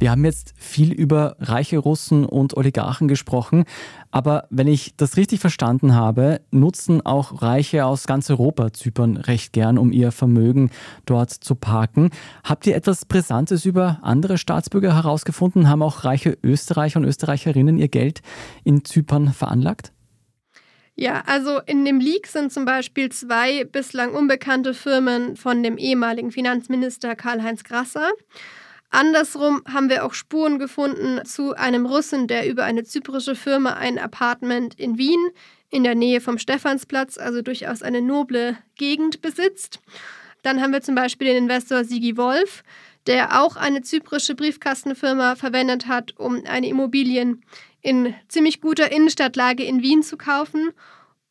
Wir 0.00 0.10
haben 0.10 0.24
jetzt 0.24 0.54
viel 0.56 0.92
über 0.92 1.36
reiche 1.40 1.76
Russen 1.76 2.24
und 2.24 2.56
Oligarchen 2.56 3.06
gesprochen, 3.06 3.64
aber 4.10 4.46
wenn 4.48 4.66
ich 4.66 4.94
das 4.96 5.18
richtig 5.18 5.40
verstanden 5.40 5.94
habe, 5.94 6.40
nutzen 6.50 7.04
auch 7.04 7.42
Reiche 7.42 7.84
aus 7.84 8.06
ganz 8.06 8.30
Europa 8.30 8.72
Zypern 8.72 9.18
recht 9.18 9.52
gern, 9.52 9.76
um 9.76 9.92
ihr 9.92 10.10
Vermögen 10.10 10.70
dort 11.04 11.30
zu 11.30 11.54
parken. 11.54 12.08
Habt 12.42 12.66
ihr 12.66 12.76
etwas 12.76 13.04
Brisantes 13.04 13.66
über 13.66 13.98
andere 14.00 14.38
Staatsbürger 14.38 14.94
herausgefunden? 14.94 15.68
Haben 15.68 15.82
auch 15.82 16.02
reiche 16.02 16.38
Österreicher 16.42 16.98
und 16.98 17.04
Österreicherinnen 17.04 17.76
ihr 17.76 17.88
Geld 17.88 18.22
in 18.64 18.86
Zypern 18.86 19.34
veranlagt? 19.34 19.92
Ja, 20.96 21.24
also 21.26 21.60
in 21.66 21.84
dem 21.84 22.00
Leak 22.00 22.26
sind 22.26 22.54
zum 22.54 22.64
Beispiel 22.64 23.10
zwei 23.10 23.64
bislang 23.64 24.14
unbekannte 24.14 24.72
Firmen 24.72 25.36
von 25.36 25.62
dem 25.62 25.76
ehemaligen 25.76 26.30
Finanzminister 26.30 27.16
Karl-Heinz 27.16 27.64
Grasser. 27.64 28.08
Andersrum 28.90 29.62
haben 29.72 29.88
wir 29.88 30.04
auch 30.04 30.14
Spuren 30.14 30.58
gefunden 30.58 31.24
zu 31.24 31.54
einem 31.54 31.86
Russen, 31.86 32.26
der 32.26 32.48
über 32.48 32.64
eine 32.64 32.82
zyprische 32.82 33.36
Firma 33.36 33.74
ein 33.74 33.98
Apartment 33.98 34.78
in 34.78 34.98
Wien 34.98 35.20
in 35.70 35.84
der 35.84 35.94
Nähe 35.94 36.20
vom 36.20 36.38
Stephansplatz, 36.38 37.16
also 37.16 37.40
durchaus 37.40 37.82
eine 37.82 38.02
noble 38.02 38.58
Gegend 38.74 39.22
besitzt. 39.22 39.80
Dann 40.42 40.60
haben 40.60 40.72
wir 40.72 40.80
zum 40.80 40.96
Beispiel 40.96 41.28
den 41.28 41.44
Investor 41.44 41.84
Sigi 41.84 42.16
Wolf, 42.16 42.64
der 43.06 43.40
auch 43.40 43.56
eine 43.56 43.82
zyprische 43.82 44.34
Briefkastenfirma 44.34 45.36
verwendet 45.36 45.86
hat, 45.86 46.18
um 46.18 46.42
eine 46.44 46.68
Immobilien 46.68 47.44
in 47.82 48.14
ziemlich 48.28 48.60
guter 48.60 48.90
Innenstadtlage 48.90 49.62
in 49.62 49.82
Wien 49.82 50.02
zu 50.02 50.16
kaufen 50.16 50.72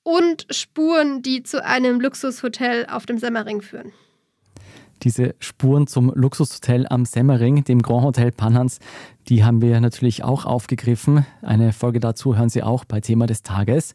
und 0.04 0.48
Spuren, 0.50 1.22
die 1.22 1.44
zu 1.44 1.64
einem 1.64 2.00
Luxushotel 2.00 2.88
auf 2.88 3.06
dem 3.06 3.18
Semmering 3.18 3.62
führen. 3.62 3.92
Diese 5.04 5.36
Spuren 5.40 5.88
zum 5.88 6.12
Luxushotel 6.14 6.86
am 6.90 7.06
Semmering, 7.06 7.64
dem 7.64 7.82
Grand 7.82 8.04
Hotel 8.04 8.32
Panhans, 8.32 8.80
die 9.30 9.44
haben 9.44 9.62
wir 9.62 9.80
natürlich 9.80 10.24
auch 10.24 10.46
aufgegriffen. 10.46 11.26
Eine 11.42 11.72
Folge 11.72 12.00
dazu 12.00 12.36
hören 12.36 12.50
Sie 12.50 12.64
auch 12.64 12.86
bei 12.86 13.00
Thema 13.00 13.26
des 13.26 13.42
Tages. 13.42 13.94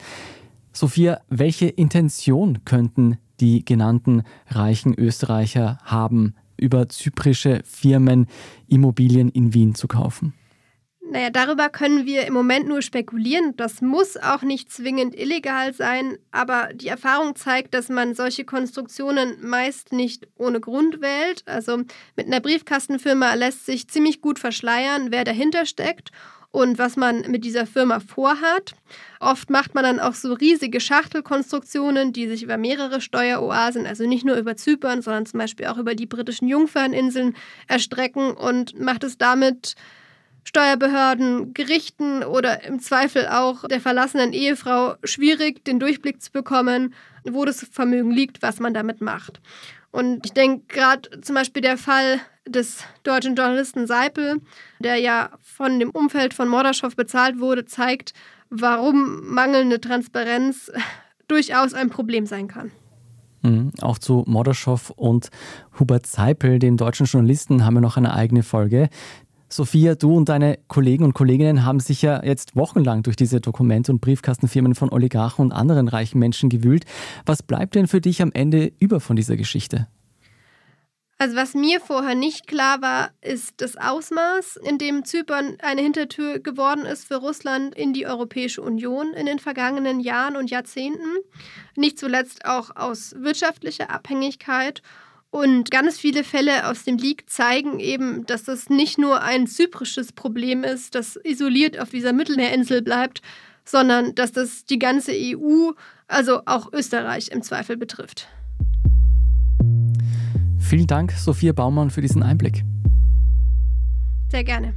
Sophia, 0.73 1.21
welche 1.29 1.67
Intention 1.67 2.65
könnten 2.65 3.19
die 3.41 3.65
genannten 3.65 4.23
reichen 4.49 4.95
Österreicher 4.95 5.79
haben, 5.85 6.35
über 6.57 6.89
zyprische 6.89 7.63
Firmen 7.65 8.27
Immobilien 8.69 9.29
in 9.29 9.55
Wien 9.55 9.75
zu 9.75 9.89
kaufen? 9.89 10.35
Naja, 11.07 11.29
darüber 11.29 11.69
können 11.69 12.07
wir 12.07 12.27
im 12.27 12.33
Moment 12.33 12.67
nur 12.67 12.81
spekulieren. 12.81 13.55
Das 13.57 13.83
muss 13.83 14.17
auch 14.17 14.41
nicht 14.41 14.73
zwingend 14.73 15.15
illegal 15.15 15.75
sein, 15.75 16.17
aber 16.31 16.71
die 16.75 16.89
Erfahrung 16.89 17.37
zeigt, 17.37 17.75
dass 17.75 17.91
man 17.91 18.15
solche 18.15 18.45
Konstruktionen 18.45 19.37
meist 19.47 19.93
nicht 19.93 20.27
ohne 20.37 20.61
Grund 20.61 21.03
wählt. 21.03 21.43
Also 21.47 21.83
mit 22.17 22.27
einer 22.27 22.41
Briefkastenfirma 22.41 23.35
lässt 23.35 23.67
sich 23.67 23.87
ziemlich 23.89 24.23
gut 24.23 24.39
verschleiern, 24.39 25.09
wer 25.11 25.25
dahinter 25.25 25.67
steckt. 25.67 26.11
und 26.55 26.79
was 26.79 26.95
man 26.95 27.23
mit 27.33 27.45
dieser 27.45 27.67
Firma 27.67 27.99
vorhat. 27.99 28.75
Oft 29.19 29.51
macht 29.51 29.75
man 29.75 29.83
dann 29.83 29.99
auch 29.99 30.15
so 30.15 30.35
riesige 30.35 30.79
Schachtelkonstruktionen, 30.79 32.13
die 32.13 32.29
sich 32.29 32.45
über 32.45 32.57
mehrere 32.57 33.01
Steueroasen, 33.01 33.87
also 33.87 34.07
nicht 34.07 34.25
nur 34.25 34.37
über 34.37 34.57
Zypern, 34.57 35.03
sondern 35.03 35.27
zum 35.27 35.41
Beispiel 35.41 35.67
auch 35.67 35.79
über 35.79 35.97
die 35.97 36.07
britischen 36.07 36.47
Jungferninseln 36.47 37.35
erstrecken 37.67 38.31
und 38.31 38.79
macht 38.79 39.03
es 39.03 39.19
damit 39.19 39.75
Steuerbehörden, 40.45 41.55
Gerichten 41.55 42.23
oder 42.23 42.65
im 42.65 42.79
Zweifel 42.79 43.27
auch 43.29 43.67
der 43.67 43.81
verlassenen 43.81 44.33
Ehefrau 44.33 44.95
schwierig, 45.03 45.65
den 45.65 45.81
Durchblick 45.81 46.23
zu 46.23 46.31
bekommen, 46.31 46.95
wo 47.25 47.45
das 47.45 47.67
Vermögen 47.71 48.11
liegt, 48.11 48.43
was 48.43 48.61
man 48.61 48.75
damit 48.75 49.01
macht. 49.01 49.41
Und 49.91 50.27
ich 50.27 50.33
denke 50.33 50.65
gerade 50.69 51.21
zum 51.23 51.35
Beispiel 51.35 51.63
der 51.63 51.79
Fall 51.79 52.21
des 52.47 52.85
deutschen 53.05 53.37
Journalisten 53.37 53.87
Seipel, 53.87 54.41
der 54.79 54.97
ja 54.97 55.31
von 55.41 55.81
dem 55.81 55.91
Umfeld 55.91 56.35
von 56.35 56.49
Mordaschow 56.49 56.95
bezahlt 56.95 57.39
wurde, 57.39 57.65
zeigt, 57.65 58.13
warum 58.51 59.27
mangelnde 59.33 59.81
Transparenz 59.81 60.71
durchaus 61.29 61.75
ein 61.75 61.91
Problem 61.91 62.27
sein 62.27 62.49
kann. 62.49 62.71
Mhm. 63.43 63.73
Auch 63.81 63.99
zu 63.99 64.25
Mordaschow 64.27 64.91
und 64.97 65.31
Hubert 65.79 66.07
Seipel, 66.07 66.59
dem 66.59 66.77
deutschen 66.77 67.07
Journalisten, 67.07 67.65
haben 67.65 67.75
wir 67.75 67.81
noch 67.81 67.97
eine 67.97 68.15
eigene 68.15 68.43
Folge. 68.43 68.89
Sophia, 69.55 69.95
du 69.95 70.17
und 70.17 70.29
deine 70.29 70.59
Kollegen 70.67 71.05
und 71.05 71.13
Kolleginnen 71.13 71.65
haben 71.65 71.79
sich 71.79 72.03
ja 72.03 72.25
jetzt 72.25 72.57
wochenlang 72.57 73.05
durch 73.05 73.15
diese 73.15 73.41
Dokumente 73.41 73.93
und 73.93 74.01
Briefkastenfirmen 74.01 74.75
von 74.75 74.91
Oligarchen 74.91 75.45
und 75.45 75.53
anderen 75.53 75.87
reichen 75.87 76.19
Menschen 76.19 76.49
gewühlt. 76.51 76.87
Was 77.25 77.41
bleibt 77.41 77.77
denn 77.77 77.87
für 77.87 78.01
dich 78.01 78.21
am 78.21 78.33
Ende 78.33 78.73
über 78.81 78.99
von 78.99 79.15
dieser 79.15 79.37
Geschichte? 79.37 79.87
Also 81.19 81.37
was 81.37 81.55
mir 81.55 81.79
vorher 81.79 82.17
nicht 82.17 82.49
klar 82.49 82.83
war, 82.83 83.11
ist 83.21 83.61
das 83.61 83.77
Ausmaß, 83.77 84.57
in 84.57 84.79
dem 84.79 85.05
Zypern 85.05 85.57
eine 85.63 85.83
Hintertür 85.83 86.41
geworden 86.41 86.85
ist 86.85 87.05
für 87.05 87.19
Russland 87.19 87.77
in 87.77 87.93
die 87.93 88.09
Europäische 88.09 88.61
Union 88.61 89.15
in 89.15 89.27
den 89.27 89.39
vergangenen 89.39 90.01
Jahren 90.01 90.35
und 90.35 90.51
Jahrzehnten. 90.51 91.19
Nicht 91.77 92.01
zuletzt 92.01 92.45
auch 92.45 92.75
aus 92.75 93.15
wirtschaftlicher 93.17 93.91
Abhängigkeit. 93.91 94.83
Und 95.35 95.73
ganz 95.73 95.99
viele 95.99 96.23
Fälle 96.23 96.69
aus 96.71 96.85
dem 96.85 96.97
Leak 96.97 97.29
zeigen 97.29 97.81
eben, 97.81 98.25
dass 98.25 98.45
das 98.45 98.71
nicht 98.71 98.99
nur 98.99 99.21
ein 99.21 99.49
zyprisches 99.49 100.13
Problem 100.13 100.63
ist, 100.63 100.95
das 100.95 101.19
isoliert 101.25 101.77
auf 101.81 101.91
dieser 101.91 102.13
Mittelmeerinsel 102.13 102.83
bleibt, 102.83 103.21
sondern 103.65 104.15
dass 104.15 104.31
das 104.31 104.65
die 104.65 104.79
ganze 104.79 105.11
EU, 105.11 105.73
also 106.07 106.43
auch 106.47 106.73
Österreich 106.73 107.33
im 107.33 107.43
Zweifel 107.43 107.77
betrifft. 107.77 108.29
Vielen 110.61 110.87
Dank, 110.87 111.11
Sophia 111.11 111.53
Baumann, 111.53 111.91
für 111.91 112.01
diesen 112.01 112.23
Einblick. 112.23 112.63
Sehr 114.31 114.45
gerne. 114.45 114.73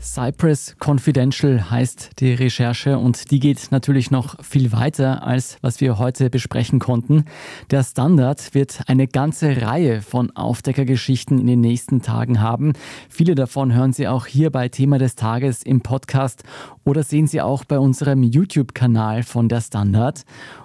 Cypress 0.00 0.76
Confidential 0.82 1.70
heißt 1.70 2.20
die 2.20 2.32
Recherche 2.32 2.98
und 2.98 3.30
die 3.30 3.38
geht 3.38 3.68
natürlich 3.70 4.10
noch 4.10 4.42
viel 4.42 4.72
weiter 4.72 5.22
als 5.22 5.58
was 5.60 5.82
wir 5.82 5.98
heute 5.98 6.30
besprechen 6.30 6.78
konnten. 6.78 7.26
Der 7.70 7.84
Standard 7.84 8.54
wird 8.54 8.80
eine 8.86 9.06
ganze 9.06 9.60
Reihe 9.60 10.00
von 10.00 10.34
Aufdeckergeschichten 10.34 11.38
in 11.38 11.46
den 11.46 11.60
nächsten 11.60 12.00
Tagen 12.00 12.40
haben. 12.40 12.72
Viele 13.10 13.34
davon 13.34 13.74
hören 13.74 13.92
Sie 13.92 14.08
auch 14.08 14.24
hier 14.24 14.50
bei 14.50 14.70
Thema 14.70 14.96
des 14.96 15.16
Tages 15.16 15.62
im 15.62 15.82
Podcast 15.82 16.44
oder 16.84 17.02
sehen 17.02 17.26
Sie 17.26 17.42
auch 17.42 17.64
bei 17.66 17.78
unserem 17.78 18.22
YouTube-Kanal 18.22 19.22
von 19.22 19.50
der 19.50 19.60
Standard. 19.60 20.22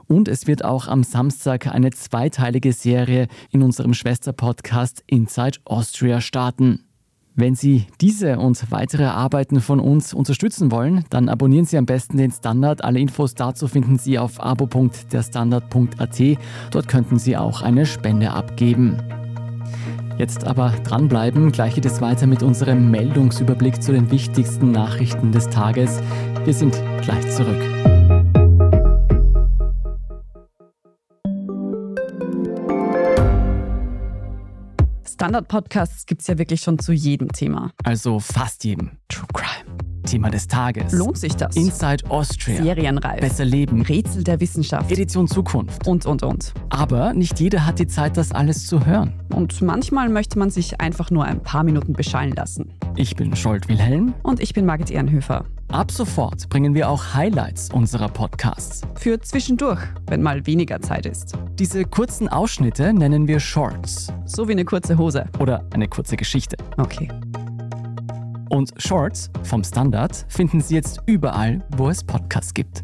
Und 0.08 0.30
es 0.30 0.48
wird 0.48 0.63
auch 0.63 0.88
am 0.88 1.04
Samstag 1.04 1.68
eine 1.68 1.92
zweiteilige 1.92 2.72
Serie 2.72 3.27
in 3.51 3.63
unserem 3.63 3.94
Schwesterpodcast 3.94 5.04
Inside 5.08 5.60
Austria 5.65 6.22
starten. 6.22 6.86
Wenn 7.38 7.54
Sie 7.54 7.86
diese 8.00 8.39
und 8.39 8.72
weitere 8.72 9.04
Arbeiten 9.04 9.60
von 9.60 9.82
uns 9.82 10.13
unterstützen 10.13 10.72
wollen, 10.72 11.04
dann 11.10 11.27
abonnieren 11.27 11.65
Sie 11.65 11.77
am 11.77 11.86
besten 11.86 12.15
den 12.15 12.32
Standard. 12.32 12.82
Alle 12.84 13.00
Infos 13.00 13.36
dazu 13.36 13.68
finden 13.68 13.98
Sie 13.98 14.18
auf 14.18 14.42
abo.derstandard.at. 14.42 16.22
Dort 16.72 16.88
könnten 16.88 17.20
Sie 17.20 17.36
auch 17.36 17.62
eine 17.62 17.86
Spende 17.86 18.32
abgeben. 18.32 18.98
Jetzt 20.18 20.48
aber 20.48 20.74
dranbleiben, 20.86 21.51
gleich 21.51 21.75
geht 21.75 21.86
es 21.86 22.00
weiter 22.00 22.25
mit 22.25 22.42
unserem 22.42 22.89
Meldungsüberblick 22.89 23.84
zu 23.84 23.92
den 23.92 24.12
wichtigsten 24.12 24.72
Nachrichten 24.72 25.34
des 25.34 25.50
Tages. 25.50 26.00
Wir 26.46 26.54
sind 26.54 26.82
gleich 27.01 27.30
zurück. 27.32 27.95
Standard-Podcasts 35.26 36.06
gibt 36.06 36.22
es 36.22 36.28
ja 36.28 36.38
wirklich 36.38 36.62
schon 36.62 36.78
zu 36.78 36.94
jedem 36.94 37.32
Thema. 37.32 37.72
Also 37.84 38.20
fast 38.20 38.64
jedem. 38.64 38.92
True 39.08 39.26
Crime. 39.34 39.76
Thema 40.04 40.30
des 40.30 40.48
Tages. 40.48 40.94
Lohnt 40.94 41.18
sich 41.18 41.36
das? 41.36 41.56
Inside 41.56 42.12
Austria. 42.12 42.62
Serienreif. 42.62 43.22
Besser 43.22 43.44
Leben. 43.44 43.82
Rätsel 43.82 44.24
der 44.24 44.40
Wissenschaft. 44.40 44.92
Edition 44.92 45.28
Zukunft. 45.28 45.88
Und, 45.88 46.06
und, 46.06 46.22
und. 46.22 46.54
Aber 46.70 47.16
nicht 47.16 47.40
jeder 47.40 47.66
hat 47.66 47.80
die 47.80 47.88
Zeit, 47.88 48.18
das 48.18 48.34
alles 48.34 48.68
zu 48.68 48.86
hören. 48.86 49.14
Und 49.34 49.64
manchmal 49.64 50.10
möchte 50.10 50.38
man 50.38 50.52
sich 50.52 50.80
einfach 50.80 51.10
nur 51.10 51.26
ein 51.26 51.42
paar 51.42 51.64
Minuten 51.64 51.94
beschallen 51.94 52.34
lassen. 52.34 52.72
Ich 52.97 53.17
bin 53.17 53.36
Scholt 53.36 53.67
Wilhelm. 53.67 54.13
Und 54.23 54.39
ich 54.39 54.53
bin 54.53 54.65
Margit 54.65 54.89
Ehrenhöfer. 54.89 55.43
Ab 55.67 55.91
sofort 55.91 56.47
bringen 56.47 56.73
wir 56.73 56.89
auch 56.89 57.13
Highlights 57.13 57.69
unserer 57.73 58.08
Podcasts. 58.08 58.84
Für 58.95 59.19
zwischendurch, 59.19 59.81
wenn 60.08 60.21
mal 60.21 60.45
weniger 60.45 60.79
Zeit 60.79 61.05
ist. 61.05 61.34
Diese 61.60 61.84
kurzen 61.84 62.29
Ausschnitte 62.29 62.93
nennen 62.93 63.27
wir 63.27 63.41
Shorts. 63.41 64.13
So 64.23 64.47
wie 64.47 64.53
eine 64.53 64.63
kurze 64.63 64.97
Hose. 64.97 65.25
Oder 65.39 65.65
eine 65.73 65.89
kurze 65.89 66.15
Geschichte. 66.15 66.55
Okay. 66.77 67.10
Und 68.49 68.71
Shorts 68.77 69.29
vom 69.43 69.65
Standard 69.65 70.25
finden 70.29 70.62
Sie 70.62 70.75
jetzt 70.75 71.01
überall, 71.05 71.65
wo 71.75 71.89
es 71.89 72.01
Podcasts 72.01 72.53
gibt. 72.53 72.81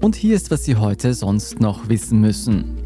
Und 0.00 0.14
hier 0.14 0.36
ist, 0.36 0.52
was 0.52 0.64
Sie 0.64 0.76
heute 0.76 1.12
sonst 1.12 1.58
noch 1.58 1.88
wissen 1.88 2.20
müssen. 2.20 2.83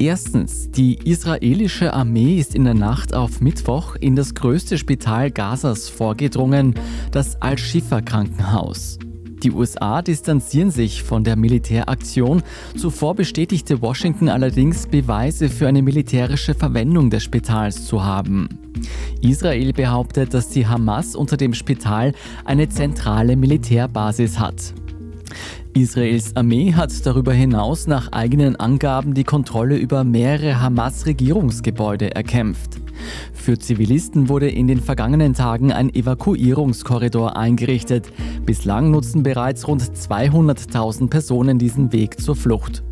Erstens, 0.00 0.70
die 0.70 0.94
israelische 0.94 1.92
Armee 1.92 2.38
ist 2.38 2.54
in 2.54 2.62
der 2.62 2.74
Nacht 2.74 3.14
auf 3.14 3.40
Mittwoch 3.40 3.96
in 3.96 4.14
das 4.14 4.32
größte 4.32 4.78
Spital 4.78 5.32
Gazas 5.32 5.88
vorgedrungen, 5.88 6.74
das 7.10 7.42
Al-Shifa-Krankenhaus. 7.42 9.00
Die 9.42 9.50
USA 9.50 10.00
distanzieren 10.00 10.70
sich 10.70 11.02
von 11.02 11.24
der 11.24 11.34
Militäraktion. 11.34 12.44
Zuvor 12.76 13.16
bestätigte 13.16 13.82
Washington 13.82 14.28
allerdings, 14.28 14.86
Beweise 14.86 15.48
für 15.48 15.66
eine 15.66 15.82
militärische 15.82 16.54
Verwendung 16.54 17.10
des 17.10 17.24
Spitals 17.24 17.84
zu 17.84 18.04
haben. 18.04 18.48
Israel 19.20 19.72
behauptet, 19.72 20.32
dass 20.32 20.48
die 20.48 20.68
Hamas 20.68 21.16
unter 21.16 21.36
dem 21.36 21.54
Spital 21.54 22.12
eine 22.44 22.68
zentrale 22.68 23.36
Militärbasis 23.36 24.38
hat. 24.38 24.74
Israels 25.78 26.34
Armee 26.34 26.72
hat 26.74 27.06
darüber 27.06 27.32
hinaus 27.32 27.86
nach 27.86 28.10
eigenen 28.10 28.56
Angaben 28.56 29.14
die 29.14 29.22
Kontrolle 29.22 29.76
über 29.76 30.02
mehrere 30.02 30.60
Hamas-Regierungsgebäude 30.60 32.16
erkämpft. 32.16 32.80
Für 33.32 33.58
Zivilisten 33.58 34.28
wurde 34.28 34.50
in 34.50 34.66
den 34.66 34.80
vergangenen 34.80 35.34
Tagen 35.34 35.70
ein 35.72 35.94
Evakuierungskorridor 35.94 37.36
eingerichtet. 37.36 38.10
Bislang 38.44 38.90
nutzen 38.90 39.22
bereits 39.22 39.68
rund 39.68 39.82
200.000 39.82 41.08
Personen 41.10 41.60
diesen 41.60 41.92
Weg 41.92 42.20
zur 42.20 42.34
Flucht. 42.34 42.82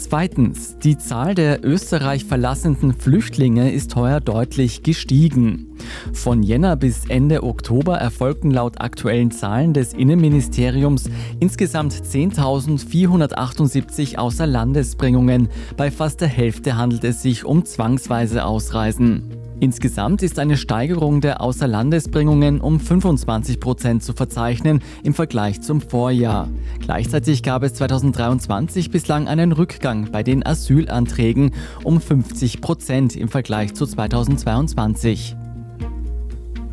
Zweitens, 0.00 0.78
die 0.78 0.96
Zahl 0.96 1.34
der 1.34 1.62
Österreich 1.62 2.24
verlassenden 2.24 2.94
Flüchtlinge 2.94 3.70
ist 3.70 3.96
heuer 3.96 4.20
deutlich 4.20 4.82
gestiegen. 4.82 5.76
Von 6.14 6.42
Jänner 6.42 6.76
bis 6.76 7.04
Ende 7.06 7.42
Oktober 7.42 7.98
erfolgten 7.98 8.50
laut 8.50 8.80
aktuellen 8.80 9.30
Zahlen 9.30 9.74
des 9.74 9.92
Innenministeriums 9.92 11.10
insgesamt 11.38 11.92
10.478 11.92 14.16
Außerlandesbringungen. 14.16 15.50
Bei 15.76 15.90
fast 15.90 16.22
der 16.22 16.28
Hälfte 16.28 16.78
handelt 16.78 17.04
es 17.04 17.20
sich 17.20 17.44
um 17.44 17.66
zwangsweise 17.66 18.46
Ausreisen. 18.46 19.39
Insgesamt 19.60 20.22
ist 20.22 20.38
eine 20.38 20.56
Steigerung 20.56 21.20
der 21.20 21.42
Außerlandesbringungen 21.42 22.62
um 22.62 22.80
25 22.80 23.60
Prozent 23.60 24.02
zu 24.02 24.14
verzeichnen 24.14 24.80
im 25.02 25.12
Vergleich 25.12 25.60
zum 25.60 25.82
Vorjahr. 25.82 26.48
Gleichzeitig 26.80 27.42
gab 27.42 27.62
es 27.62 27.74
2023 27.74 28.90
bislang 28.90 29.28
einen 29.28 29.52
Rückgang 29.52 30.10
bei 30.10 30.22
den 30.22 30.44
Asylanträgen 30.46 31.52
um 31.84 32.00
50 32.00 32.62
Prozent 32.62 33.16
im 33.16 33.28
Vergleich 33.28 33.74
zu 33.74 33.84
2022. 33.84 35.36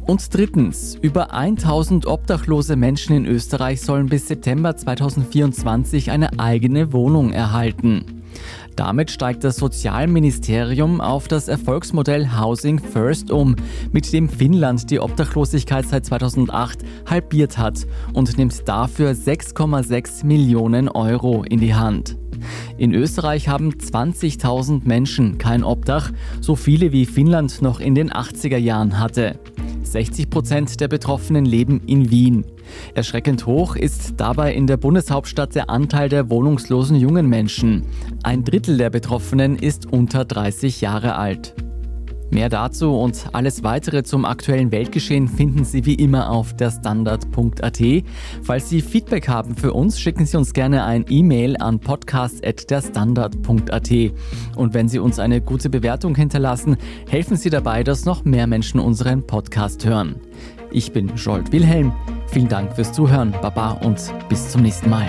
Und 0.06 0.34
drittens, 0.34 0.96
über 0.96 1.34
1000 1.34 2.06
obdachlose 2.06 2.78
Menschen 2.78 3.18
in 3.18 3.26
Österreich 3.26 3.82
sollen 3.82 4.08
bis 4.08 4.30
September 4.30 4.78
2024 4.78 6.10
eine 6.12 6.40
eigene 6.40 6.94
Wohnung 6.94 7.34
erhalten. 7.34 8.17
Damit 8.76 9.12
steigt 9.12 9.44
das 9.44 9.58
Sozialministerium 9.58 11.02
auf 11.02 11.28
das 11.28 11.48
Erfolgsmodell 11.48 12.30
Housing 12.40 12.80
First 12.80 13.32
um, 13.32 13.56
mit 13.92 14.14
dem 14.14 14.30
Finnland 14.30 14.90
die 14.92 15.00
Obdachlosigkeit 15.00 15.86
seit 15.88 16.06
2008 16.06 16.80
halbiert 17.10 17.58
hat 17.58 17.88
und 18.14 18.38
nimmt 18.38 18.68
dafür 18.68 19.12
6,6 19.12 20.26
Millionen 20.26 20.90
Euro 20.90 21.44
in 21.44 21.60
die 21.60 21.74
Hand. 21.74 22.18
In 22.78 22.94
Österreich 22.94 23.48
haben 23.48 23.72
20.000 23.72 24.82
Menschen 24.86 25.38
kein 25.38 25.64
Obdach, 25.64 26.12
so 26.42 26.56
viele 26.56 26.92
wie 26.92 27.06
Finnland 27.06 27.62
noch 27.62 27.80
in 27.80 27.96
den 27.96 28.12
80er 28.12 28.58
Jahren 28.58 29.00
hatte. 29.00 29.40
60 29.84 30.30
Prozent 30.30 30.80
der 30.80 30.88
Betroffenen 30.88 31.46
leben 31.46 31.82
in 31.88 32.12
Wien. 32.12 32.46
Erschreckend 32.94 33.46
hoch 33.46 33.76
ist 33.76 34.16
dabei 34.18 34.54
in 34.54 34.68
der 34.68 34.78
Bundeshauptstadt 34.78 35.56
der 35.56 35.70
Anteil 35.70 36.10
der 36.10 36.30
wohnungslosen 36.30 36.98
jungen 36.98 37.28
Menschen. 37.28 37.84
Ein 38.24 38.44
Drittel 38.44 38.78
der 38.78 38.90
Betroffenen 38.90 39.56
ist 39.56 39.92
unter 39.92 40.26
30 40.26 40.82
Jahre 40.82 41.16
alt. 41.16 41.56
Mehr 42.30 42.50
dazu 42.50 42.94
und 42.94 43.28
alles 43.32 43.64
weitere 43.64 44.04
zum 44.04 44.26
aktuellen 44.26 44.70
Weltgeschehen 44.72 45.30
finden 45.30 45.64
Sie 45.64 45.86
wie 45.86 45.96
immer 45.96 46.30
auf 46.30 46.54
der 46.56 46.70
Standard.at. 46.72 47.82
Falls 48.44 48.70
Sie 48.70 48.82
Feedback 48.82 49.30
haben 49.30 49.56
für 49.56 49.72
uns, 49.72 49.98
schicken 50.00 50.26
Sie 50.26 50.36
uns 50.36 50.52
gerne 50.54 50.84
ein 50.84 51.06
E-Mail 51.08 51.56
an 51.58 51.80
podcast.derstandard.at. 51.80 53.92
Und 54.56 54.74
wenn 54.74 54.90
Sie 54.90 55.00
uns 55.00 55.20
eine 55.20 55.40
gute 55.40 55.70
Bewertung 55.70 56.16
hinterlassen, 56.16 56.76
helfen 57.10 57.38
Sie 57.38 57.50
dabei, 57.50 57.84
dass 57.84 58.04
noch 58.04 58.26
mehr 58.26 58.48
Menschen 58.48 58.82
unseren 58.82 59.26
Podcast 59.26 59.86
hören. 59.86 60.18
Ich 60.72 60.92
bin 60.92 61.16
Jolt 61.16 61.52
Wilhelm. 61.52 61.94
Vielen 62.28 62.50
Dank 62.50 62.74
fürs 62.74 62.92
Zuhören, 62.92 63.32
Baba 63.42 63.72
und 63.72 64.14
bis 64.30 64.50
zum 64.50 64.62
nächsten 64.64 64.90
Mal. 64.90 65.08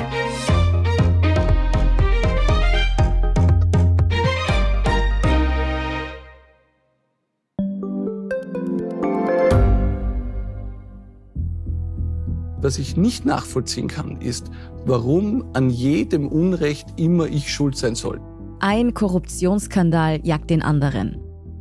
Was 12.61 12.79
ich 12.79 12.97
nicht 12.97 13.25
nachvollziehen 13.25 13.89
kann, 13.89 14.21
ist, 14.21 14.51
warum 14.85 15.45
an 15.55 15.71
jedem 15.71 16.29
Unrecht 16.29 16.89
immer 16.97 17.27
ich 17.27 17.53
schuld 17.53 17.77
sein 17.77 17.95
soll. 17.95 18.21
Ein 18.61 18.95
Korruptionsskandal 18.95 20.21
jagt 20.25 20.51
den 20.51 20.63
anderen. 20.63 21.28